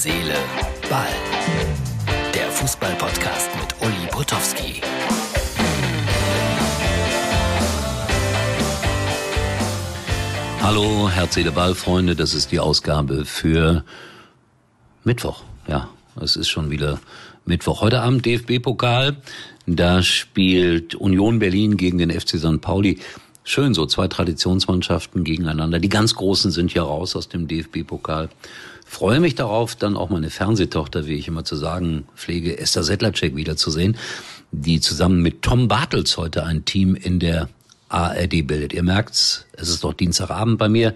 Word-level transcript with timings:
Seele, 0.00 0.36
Ball. 0.88 1.08
Der 2.32 2.48
Fußball-Podcast 2.52 3.50
mit 3.56 3.74
Uli 3.82 4.06
Potowski. 4.12 4.80
Hallo, 10.62 11.10
Herz, 11.10 11.34
Seele, 11.34 11.50
Ball, 11.50 11.74
Freunde. 11.74 12.14
Das 12.14 12.32
ist 12.32 12.52
die 12.52 12.60
Ausgabe 12.60 13.24
für 13.24 13.82
Mittwoch. 15.02 15.42
Ja, 15.66 15.88
es 16.22 16.36
ist 16.36 16.48
schon 16.48 16.70
wieder 16.70 17.00
Mittwoch. 17.44 17.80
Heute 17.80 18.00
Abend 18.00 18.24
DFB-Pokal. 18.24 19.16
Da 19.66 20.04
spielt 20.04 20.94
Union 20.94 21.40
Berlin 21.40 21.76
gegen 21.76 21.98
den 21.98 22.12
FC 22.12 22.38
St. 22.38 22.60
Pauli. 22.60 23.00
Schön 23.50 23.72
so, 23.72 23.86
zwei 23.86 24.08
Traditionsmannschaften 24.08 25.24
gegeneinander. 25.24 25.78
Die 25.78 25.88
ganz 25.88 26.14
Großen 26.14 26.50
sind 26.50 26.74
ja 26.74 26.82
raus 26.82 27.16
aus 27.16 27.30
dem 27.30 27.48
DFB-Pokal. 27.48 28.28
Freue 28.84 29.20
mich 29.20 29.36
darauf, 29.36 29.74
dann 29.74 29.96
auch 29.96 30.10
meine 30.10 30.28
Fernsehtochter, 30.28 31.06
wie 31.06 31.14
ich 31.14 31.28
immer 31.28 31.46
zu 31.46 31.56
sagen 31.56 32.04
pflege, 32.14 32.58
Esther 32.58 32.82
Sedlacek 32.82 33.36
wiederzusehen, 33.36 33.96
die 34.52 34.80
zusammen 34.80 35.22
mit 35.22 35.40
Tom 35.40 35.66
Bartels 35.66 36.18
heute 36.18 36.44
ein 36.44 36.66
Team 36.66 36.94
in 36.94 37.20
der 37.20 37.48
ARD 37.88 38.46
bildet. 38.46 38.74
Ihr 38.74 38.82
merkt's, 38.82 39.46
es 39.52 39.70
ist 39.70 39.82
doch 39.82 39.94
Dienstagabend 39.94 40.58
bei 40.58 40.68
mir. 40.68 40.94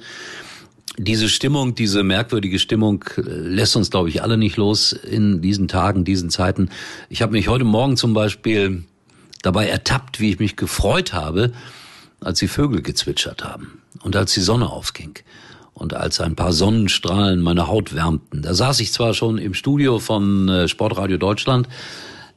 Diese 0.98 1.30
Stimmung, 1.30 1.74
diese 1.74 2.02
merkwürdige 2.02 2.58
Stimmung 2.58 3.02
äh, 3.16 3.22
lässt 3.22 3.76
uns, 3.76 3.90
glaube 3.90 4.10
ich, 4.10 4.22
alle 4.22 4.36
nicht 4.36 4.58
los 4.58 4.92
in 4.92 5.40
diesen 5.40 5.68
Tagen, 5.68 6.04
diesen 6.04 6.28
Zeiten. 6.28 6.68
Ich 7.08 7.22
habe 7.22 7.32
mich 7.32 7.48
heute 7.48 7.64
Morgen 7.64 7.96
zum 7.96 8.12
Beispiel 8.12 8.84
dabei 9.40 9.68
ertappt, 9.68 10.20
wie 10.20 10.28
ich 10.28 10.38
mich 10.38 10.56
gefreut 10.56 11.14
habe, 11.14 11.54
als 12.24 12.38
die 12.38 12.48
Vögel 12.48 12.82
gezwitschert 12.82 13.44
haben 13.44 13.82
und 14.02 14.16
als 14.16 14.32
die 14.34 14.40
Sonne 14.40 14.70
aufging 14.70 15.18
und 15.74 15.94
als 15.94 16.20
ein 16.20 16.36
paar 16.36 16.52
Sonnenstrahlen 16.52 17.40
meine 17.40 17.66
Haut 17.68 17.94
wärmten. 17.94 18.42
Da 18.42 18.54
saß 18.54 18.80
ich 18.80 18.92
zwar 18.92 19.14
schon 19.14 19.38
im 19.38 19.54
Studio 19.54 19.98
von 19.98 20.48
äh, 20.48 20.68
Sportradio 20.68 21.18
Deutschland 21.18 21.68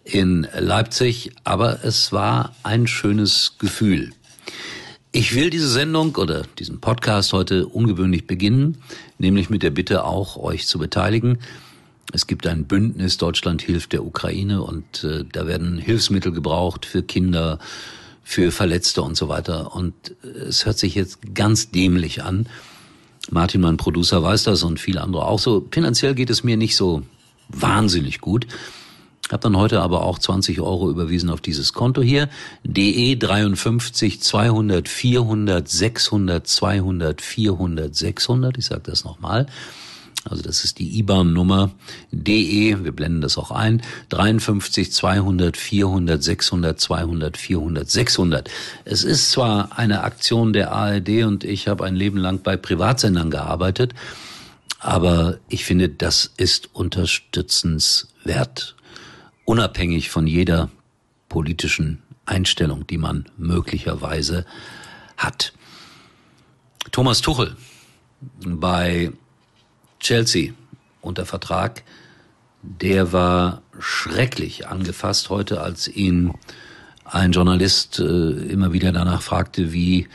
in 0.03 0.47
Leipzig, 0.58 1.31
aber 1.44 1.83
es 1.83 2.11
war 2.11 2.55
ein 2.64 2.88
schönes 2.88 3.55
Gefühl. 3.58 4.11
Ich 5.11 5.33
will 5.33 5.50
diese 5.50 5.69
Sendung 5.69 6.16
oder 6.17 6.44
diesen 6.59 6.81
Podcast 6.81 7.33
heute 7.33 7.67
ungewöhnlich 7.67 8.27
beginnen, 8.27 8.77
nämlich 9.17 9.49
mit 9.49 9.64
der 9.64 9.72
Bitte 9.72 10.03
auch, 10.03 10.38
euch 10.38 10.67
zu 10.67 10.77
beteiligen. 10.77 11.39
Es 12.11 12.27
gibt 12.27 12.45
ein 12.47 12.66
Bündnis 12.66 13.17
Deutschland 13.17 13.61
hilft 13.61 13.94
der 13.94 14.05
Ukraine 14.05 14.61
und 14.61 15.03
äh, 15.03 15.23
da 15.31 15.47
werden 15.47 15.77
Hilfsmittel 15.77 16.31
gebraucht 16.31 16.86
für 16.86 17.02
Kinder, 17.02 17.59
für 18.25 18.51
Verletzte 18.51 19.03
und 19.03 19.15
so 19.15 19.29
weiter. 19.29 19.73
Und 19.75 19.93
es 20.23 20.65
hört 20.65 20.79
sich 20.79 20.95
jetzt 20.95 21.35
ganz 21.35 21.69
dämlich 21.69 22.23
an. 22.23 22.49
Martin, 23.29 23.61
mein 23.61 23.77
Producer, 23.77 24.21
weiß 24.21 24.43
das 24.43 24.63
und 24.63 24.79
viele 24.79 25.01
andere 25.01 25.25
auch 25.27 25.39
so. 25.39 25.65
Finanziell 25.71 26.15
geht 26.15 26.31
es 26.31 26.43
mir 26.43 26.57
nicht 26.57 26.75
so 26.75 27.03
wahnsinnig 27.49 28.19
gut. 28.19 28.47
Hab 29.31 29.41
dann 29.41 29.55
heute 29.57 29.81
aber 29.81 30.03
auch 30.03 30.19
20 30.19 30.59
Euro 30.59 30.89
überwiesen 30.89 31.29
auf 31.29 31.39
dieses 31.39 31.73
Konto 31.73 32.01
hier. 32.01 32.29
DE 32.63 33.15
53 33.15 34.21
200 34.21 34.89
400 34.89 35.67
600 35.67 36.47
200 36.47 37.21
400 37.21 37.95
600. 37.95 38.57
Ich 38.57 38.65
sage 38.65 38.83
das 38.85 39.03
nochmal. 39.03 39.45
Also 40.27 40.41
das 40.41 40.63
ist 40.63 40.79
die 40.79 40.97
IBAN-Nummer 40.99 41.69
DE, 42.11 42.83
wir 42.83 42.91
blenden 42.91 43.21
das 43.21 43.37
auch 43.37 43.51
ein, 43.51 43.83
53 44.09 44.91
200 44.91 45.55
400 45.55 46.23
600 46.23 46.79
200 46.79 47.37
400 47.37 47.87
600. 47.87 48.49
Es 48.85 49.03
ist 49.03 49.29
zwar 49.31 49.77
eine 49.77 50.03
Aktion 50.03 50.51
der 50.51 50.71
ARD 50.71 51.25
und 51.25 51.43
ich 51.43 51.67
habe 51.67 51.85
ein 51.85 51.95
Leben 51.95 52.17
lang 52.17 52.41
bei 52.41 52.57
Privatsendern 52.57 53.29
gearbeitet, 53.29 53.93
aber 54.79 55.37
ich 55.47 55.63
finde, 55.63 55.89
das 55.89 56.31
ist 56.37 56.71
unterstützenswert, 56.73 58.75
unabhängig 59.45 60.09
von 60.09 60.25
jeder 60.25 60.71
politischen 61.29 62.01
Einstellung, 62.25 62.87
die 62.87 62.97
man 62.97 63.25
möglicherweise 63.37 64.43
hat. 65.17 65.53
Thomas 66.91 67.21
Tuchel 67.21 67.55
bei 68.43 69.11
Chelsea 70.00 70.54
unter 71.02 71.26
Vertrag, 71.26 71.83
der 72.61 73.14
war 73.14 73.61
schrecklich 73.80 74.67
angefasst 74.67 75.30
heute, 75.30 75.61
als 75.61 75.88
ihn 75.88 76.33
ein 77.04 77.32
Journalist 77.32 78.00
äh, 78.00 78.04
immer 78.04 78.73
wieder 78.73 78.92
danach 78.92 79.22
fragte, 79.22 79.72
wie 79.72 80.08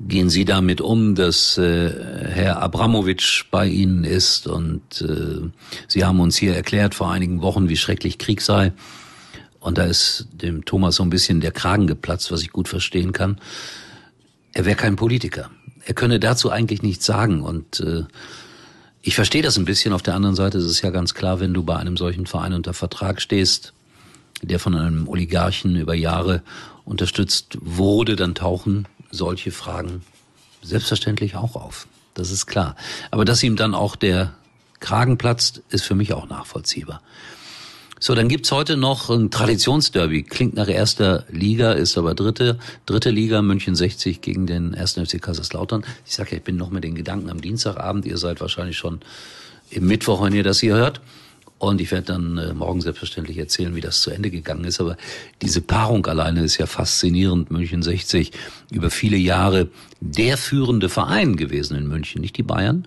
gehen 0.00 0.28
Sie 0.28 0.44
damit 0.44 0.80
um, 0.80 1.14
dass 1.14 1.56
äh, 1.56 1.90
Herr 2.28 2.60
Abramowitsch 2.60 3.44
bei 3.50 3.66
Ihnen 3.66 4.04
ist 4.04 4.46
und 4.46 5.00
äh, 5.00 5.48
Sie 5.88 6.04
haben 6.04 6.20
uns 6.20 6.36
hier 6.36 6.54
erklärt 6.54 6.94
vor 6.94 7.10
einigen 7.10 7.40
Wochen, 7.40 7.68
wie 7.68 7.76
schrecklich 7.76 8.18
Krieg 8.18 8.42
sei. 8.42 8.72
Und 9.60 9.78
da 9.78 9.84
ist 9.84 10.28
dem 10.32 10.64
Thomas 10.64 10.96
so 10.96 11.02
ein 11.02 11.10
bisschen 11.10 11.40
der 11.40 11.50
Kragen 11.50 11.86
geplatzt, 11.86 12.30
was 12.30 12.42
ich 12.42 12.50
gut 12.50 12.68
verstehen 12.68 13.12
kann. 13.12 13.40
Er 14.52 14.64
wäre 14.64 14.76
kein 14.76 14.96
Politiker. 14.96 15.50
Er 15.84 15.94
könne 15.94 16.20
dazu 16.20 16.50
eigentlich 16.50 16.82
nichts 16.82 17.06
sagen 17.06 17.42
und 17.42 17.80
äh, 17.80 18.04
ich 19.06 19.14
verstehe 19.14 19.40
das 19.40 19.56
ein 19.56 19.64
bisschen. 19.64 19.92
Auf 19.92 20.02
der 20.02 20.14
anderen 20.16 20.34
Seite 20.34 20.58
ist 20.58 20.64
es 20.64 20.82
ja 20.82 20.90
ganz 20.90 21.14
klar, 21.14 21.38
wenn 21.38 21.54
du 21.54 21.62
bei 21.62 21.76
einem 21.76 21.96
solchen 21.96 22.26
Verein 22.26 22.52
unter 22.52 22.74
Vertrag 22.74 23.22
stehst, 23.22 23.72
der 24.42 24.58
von 24.58 24.74
einem 24.74 25.06
Oligarchen 25.06 25.76
über 25.76 25.94
Jahre 25.94 26.42
unterstützt 26.84 27.56
wurde, 27.60 28.16
dann 28.16 28.34
tauchen 28.34 28.88
solche 29.12 29.52
Fragen 29.52 30.02
selbstverständlich 30.60 31.36
auch 31.36 31.54
auf. 31.54 31.86
Das 32.14 32.32
ist 32.32 32.46
klar. 32.46 32.74
Aber 33.12 33.24
dass 33.24 33.44
ihm 33.44 33.54
dann 33.54 33.76
auch 33.76 33.94
der 33.94 34.34
Kragen 34.80 35.18
platzt, 35.18 35.62
ist 35.68 35.84
für 35.84 35.94
mich 35.94 36.12
auch 36.12 36.28
nachvollziehbar. 36.28 37.00
So, 37.98 38.14
dann 38.14 38.28
gibt's 38.28 38.52
heute 38.52 38.76
noch 38.76 39.08
ein 39.08 39.30
Traditionsderby. 39.30 40.24
Klingt 40.24 40.54
nach 40.54 40.68
erster 40.68 41.24
Liga, 41.30 41.72
ist 41.72 41.96
aber 41.96 42.14
dritte, 42.14 42.58
dritte 42.84 43.08
Liga, 43.08 43.40
München 43.40 43.74
60 43.74 44.20
gegen 44.20 44.46
den 44.46 44.74
ersten 44.74 45.06
FC 45.06 45.20
Kaiserslautern. 45.20 45.82
Ich 46.04 46.14
sage 46.14 46.32
ja, 46.32 46.36
ich 46.36 46.42
bin 46.42 46.56
noch 46.56 46.68
mit 46.68 46.84
den 46.84 46.94
Gedanken 46.94 47.30
am 47.30 47.40
Dienstagabend. 47.40 48.04
Ihr 48.04 48.18
seid 48.18 48.42
wahrscheinlich 48.42 48.76
schon 48.76 49.00
im 49.70 49.86
Mittwoch, 49.86 50.22
wenn 50.22 50.34
ihr 50.34 50.42
das 50.42 50.60
hier 50.60 50.74
hört. 50.74 51.00
Und 51.58 51.80
ich 51.80 51.90
werde 51.90 52.08
dann 52.08 52.36
äh, 52.36 52.52
morgen 52.52 52.82
selbstverständlich 52.82 53.38
erzählen, 53.38 53.74
wie 53.74 53.80
das 53.80 54.02
zu 54.02 54.10
Ende 54.10 54.30
gegangen 54.30 54.64
ist. 54.64 54.78
Aber 54.78 54.98
diese 55.40 55.62
Paarung 55.62 56.04
alleine 56.04 56.44
ist 56.44 56.58
ja 56.58 56.66
faszinierend. 56.66 57.50
München 57.50 57.82
60 57.82 58.30
über 58.70 58.90
viele 58.90 59.16
Jahre 59.16 59.68
der 60.00 60.36
führende 60.36 60.90
Verein 60.90 61.36
gewesen 61.36 61.78
in 61.78 61.88
München, 61.88 62.20
nicht 62.20 62.36
die 62.36 62.42
Bayern. 62.42 62.86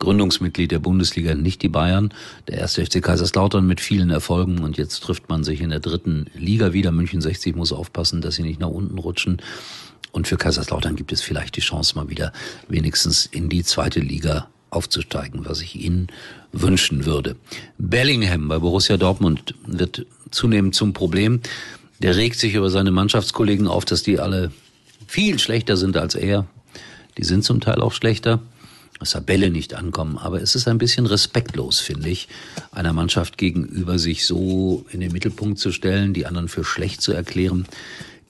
Gründungsmitglied 0.00 0.72
der 0.72 0.80
Bundesliga, 0.80 1.34
nicht 1.34 1.62
die 1.62 1.68
Bayern. 1.68 2.12
Der 2.48 2.58
erste 2.58 2.84
FC 2.84 3.00
Kaiserslautern 3.00 3.66
mit 3.66 3.80
vielen 3.80 4.10
Erfolgen 4.10 4.58
und 4.64 4.76
jetzt 4.76 5.00
trifft 5.00 5.28
man 5.28 5.44
sich 5.44 5.60
in 5.60 5.70
der 5.70 5.78
dritten 5.78 6.26
Liga 6.34 6.72
wieder. 6.72 6.90
München 6.90 7.20
60 7.20 7.54
muss 7.54 7.72
aufpassen, 7.72 8.20
dass 8.20 8.34
sie 8.34 8.42
nicht 8.42 8.58
nach 8.58 8.68
unten 8.68 8.98
rutschen. 8.98 9.40
Und 10.10 10.26
für 10.26 10.36
Kaiserslautern 10.36 10.96
gibt 10.96 11.12
es 11.12 11.22
vielleicht 11.22 11.56
die 11.56 11.60
Chance, 11.60 11.94
mal 11.94 12.08
wieder 12.08 12.32
wenigstens 12.66 13.26
in 13.26 13.48
die 13.48 13.62
zweite 13.62 14.00
Liga 14.00 14.48
aufzusteigen, 14.70 15.44
was 15.44 15.60
ich 15.60 15.76
Ihnen 15.76 16.08
wünschen 16.52 17.04
würde. 17.04 17.36
Bellingham 17.78 18.48
bei 18.48 18.58
Borussia 18.58 18.96
Dortmund 18.96 19.54
wird 19.66 20.06
zunehmend 20.30 20.74
zum 20.74 20.92
Problem. 20.92 21.40
Der 22.00 22.16
regt 22.16 22.38
sich 22.38 22.54
über 22.54 22.70
seine 22.70 22.90
Mannschaftskollegen 22.90 23.66
auf, 23.66 23.84
dass 23.84 24.02
die 24.02 24.18
alle 24.18 24.50
viel 25.06 25.38
schlechter 25.38 25.76
sind 25.76 25.96
als 25.96 26.14
er. 26.14 26.46
Die 27.18 27.24
sind 27.24 27.44
zum 27.44 27.60
Teil 27.60 27.80
auch 27.80 27.92
schlechter 27.92 28.40
dass 29.00 29.10
Tabelle 29.10 29.50
nicht 29.50 29.74
ankommen. 29.74 30.18
Aber 30.18 30.40
es 30.40 30.54
ist 30.54 30.68
ein 30.68 30.78
bisschen 30.78 31.06
respektlos, 31.06 31.80
finde 31.80 32.08
ich, 32.08 32.28
einer 32.70 32.92
Mannschaft 32.92 33.38
gegenüber 33.38 33.98
sich 33.98 34.26
so 34.26 34.84
in 34.90 35.00
den 35.00 35.10
Mittelpunkt 35.10 35.58
zu 35.58 35.72
stellen, 35.72 36.14
die 36.14 36.26
anderen 36.26 36.48
für 36.48 36.64
schlecht 36.64 37.00
zu 37.00 37.12
erklären. 37.12 37.66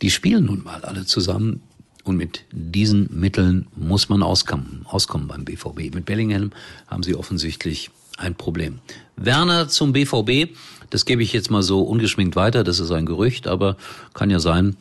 Die 0.01 0.11
spielen 0.11 0.47
nun 0.47 0.63
mal 0.63 0.83
alle 0.85 1.05
zusammen. 1.05 1.61
Und 2.03 2.17
mit 2.17 2.45
diesen 2.51 3.11
Mitteln 3.13 3.67
muss 3.77 4.09
man 4.09 4.23
auskommen, 4.23 4.87
auskommen 4.87 5.29
beim 5.29 5.45
BVB. 5.45 5.95
Mit 5.95 6.07
Bellingham 6.07 6.51
haben 6.87 7.03
sie 7.03 7.15
offensichtlich 7.15 7.91
ein 8.17 8.35
Problem. 8.35 8.79
Werner 9.17 9.69
zum 9.69 9.93
BVB, 9.93 10.57
das 10.89 11.05
gebe 11.05 11.23
ich 11.23 11.33
jetzt 11.33 11.51
mal 11.51 11.63
so 11.63 11.83
ungeschminkt 11.83 12.37
weiter, 12.37 12.65
das 12.65 12.81
ist 12.81 12.91
ein 12.91 13.05
Gerücht, 13.05 13.47
aber 13.47 13.77
kann 14.15 14.31
ja 14.31 14.41
sein, 14.41 14.77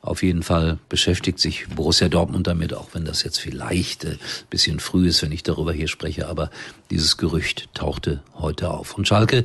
auf 0.00 0.22
jeden 0.22 0.42
Fall 0.42 0.78
beschäftigt 0.88 1.38
sich 1.38 1.66
Borussia 1.68 2.08
Dortmund 2.08 2.46
damit, 2.46 2.72
auch 2.72 2.88
wenn 2.92 3.04
das 3.04 3.24
jetzt 3.24 3.40
vielleicht 3.40 4.04
ein 4.04 4.12
äh, 4.12 4.18
bisschen 4.48 4.80
früh 4.80 5.08
ist, 5.08 5.22
wenn 5.22 5.32
ich 5.32 5.42
darüber 5.42 5.72
hier 5.72 5.88
spreche, 5.88 6.28
aber 6.28 6.50
dieses 6.90 7.16
Gerücht 7.16 7.68
tauchte 7.74 8.22
heute 8.34 8.70
auf. 8.70 8.96
Und 8.96 9.08
Schalke 9.08 9.44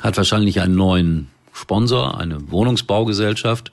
hat 0.00 0.16
wahrscheinlich 0.16 0.60
einen 0.60 0.76
neuen 0.76 1.28
Sponsor, 1.52 2.18
eine 2.18 2.50
Wohnungsbaugesellschaft. 2.50 3.72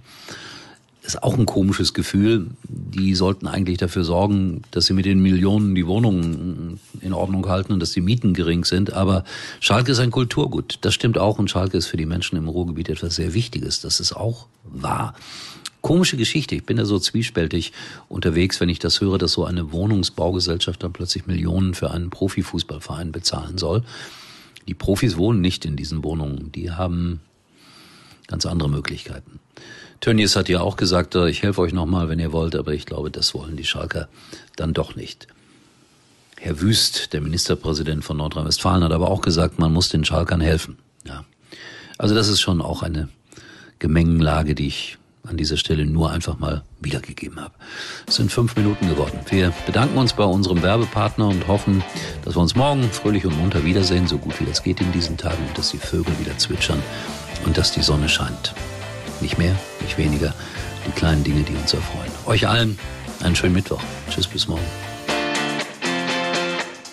Ist 1.03 1.21
auch 1.21 1.37
ein 1.37 1.45
komisches 1.45 1.93
Gefühl. 1.93 2.47
Die 2.63 3.13
sollten 3.13 3.45
eigentlich 3.45 3.77
dafür 3.77 4.03
sorgen, 4.03 4.63
dass 4.71 4.87
sie 4.87 4.93
mit 4.93 5.05
den 5.05 5.19
Millionen 5.19 5.75
die 5.75 5.85
Wohnungen 5.85 6.79
in 7.01 7.13
Ordnung 7.13 7.47
halten 7.47 7.73
und 7.73 7.79
dass 7.79 7.91
die 7.91 8.01
Mieten 8.01 8.33
gering 8.33 8.65
sind. 8.65 8.93
Aber 8.93 9.23
Schalke 9.59 9.91
ist 9.91 9.99
ein 9.99 10.09
Kulturgut. 10.09 10.79
Das 10.81 10.95
stimmt 10.95 11.19
auch. 11.19 11.37
Und 11.37 11.51
Schalke 11.51 11.77
ist 11.77 11.85
für 11.85 11.97
die 11.97 12.07
Menschen 12.07 12.37
im 12.37 12.47
Ruhrgebiet 12.47 12.89
etwas 12.89 13.15
sehr 13.15 13.35
Wichtiges. 13.35 13.81
Das 13.81 13.99
ist 13.99 14.13
auch 14.13 14.47
wahr. 14.63 15.13
Komische 15.85 16.17
Geschichte. 16.17 16.55
Ich 16.55 16.65
bin 16.65 16.77
da 16.77 16.85
so 16.85 16.97
zwiespältig 16.97 17.71
unterwegs, 18.09 18.59
wenn 18.59 18.69
ich 18.69 18.79
das 18.79 19.01
höre, 19.01 19.19
dass 19.19 19.33
so 19.33 19.45
eine 19.45 19.71
Wohnungsbaugesellschaft 19.71 20.81
dann 20.81 20.93
plötzlich 20.93 21.27
Millionen 21.27 21.75
für 21.75 21.91
einen 21.91 22.09
Profifußballverein 22.09 23.11
bezahlen 23.11 23.59
soll. 23.59 23.83
Die 24.67 24.73
Profis 24.73 25.15
wohnen 25.15 25.41
nicht 25.41 25.63
in 25.63 25.75
diesen 25.75 26.03
Wohnungen. 26.03 26.51
Die 26.51 26.71
haben 26.71 27.19
ganz 28.25 28.47
andere 28.47 28.67
Möglichkeiten. 28.67 29.39
Tönnies 29.99 30.35
hat 30.35 30.49
ja 30.49 30.61
auch 30.61 30.75
gesagt, 30.75 31.13
äh, 31.13 31.29
ich 31.29 31.43
helfe 31.43 31.61
euch 31.61 31.71
nochmal, 31.71 32.09
wenn 32.09 32.17
ihr 32.17 32.31
wollt, 32.31 32.55
aber 32.55 32.73
ich 32.73 32.87
glaube, 32.87 33.11
das 33.11 33.35
wollen 33.35 33.55
die 33.55 33.63
Schalker 33.63 34.09
dann 34.55 34.73
doch 34.73 34.95
nicht. 34.95 35.27
Herr 36.39 36.61
Wüst, 36.61 37.13
der 37.13 37.21
Ministerpräsident 37.21 38.03
von 38.03 38.17
Nordrhein-Westfalen, 38.17 38.83
hat 38.83 38.91
aber 38.91 39.11
auch 39.11 39.21
gesagt, 39.21 39.59
man 39.59 39.71
muss 39.71 39.89
den 39.89 40.03
Schalkern 40.03 40.41
helfen. 40.41 40.79
Ja. 41.05 41.25
Also 41.99 42.15
das 42.15 42.27
ist 42.27 42.41
schon 42.41 42.59
auch 42.59 42.81
eine 42.81 43.07
Gemengenlage, 43.77 44.55
die 44.55 44.65
ich 44.65 44.97
an 45.27 45.37
dieser 45.37 45.57
Stelle 45.57 45.85
nur 45.85 46.11
einfach 46.11 46.37
mal 46.37 46.63
wiedergegeben 46.79 47.39
habe. 47.39 47.53
Es 48.07 48.15
sind 48.15 48.31
fünf 48.31 48.55
Minuten 48.55 48.87
geworden. 48.89 49.19
Wir 49.29 49.53
bedanken 49.65 49.97
uns 49.97 50.13
bei 50.13 50.23
unserem 50.23 50.61
Werbepartner 50.61 51.27
und 51.27 51.47
hoffen, 51.47 51.83
dass 52.23 52.35
wir 52.35 52.41
uns 52.41 52.55
morgen 52.55 52.83
fröhlich 52.83 53.25
und 53.25 53.37
munter 53.37 53.63
wiedersehen, 53.63 54.07
so 54.07 54.17
gut 54.17 54.39
wie 54.39 54.45
das 54.45 54.63
geht 54.63 54.81
in 54.81 54.91
diesen 54.91 55.17
Tagen, 55.17 55.43
dass 55.55 55.71
die 55.71 55.77
Vögel 55.77 56.17
wieder 56.19 56.37
zwitschern 56.37 56.81
und 57.45 57.57
dass 57.57 57.71
die 57.71 57.81
Sonne 57.81 58.09
scheint. 58.09 58.53
Nicht 59.21 59.37
mehr, 59.37 59.55
nicht 59.81 59.97
weniger. 59.97 60.33
Die 60.87 60.91
kleinen 60.91 61.23
Dinge, 61.23 61.43
die 61.43 61.55
uns 61.55 61.73
erfreuen. 61.73 62.11
Euch 62.25 62.47
allen 62.47 62.77
einen 63.23 63.35
schönen 63.35 63.53
Mittwoch. 63.53 63.81
Tschüss, 64.09 64.27
bis 64.27 64.47
morgen. 64.47 64.65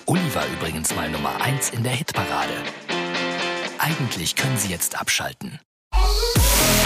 Uli 0.06 0.34
war 0.34 0.44
übrigens 0.58 0.94
mal 0.94 1.10
Nummer 1.10 1.40
1 1.40 1.70
in 1.70 1.82
der 1.82 1.92
Hitparade. 1.92 2.54
Eigentlich 3.78 4.36
können 4.36 4.56
Sie 4.56 4.68
jetzt 4.68 5.00
abschalten. 5.00 5.58